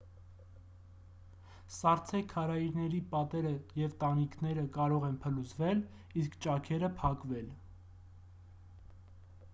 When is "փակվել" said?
7.03-7.53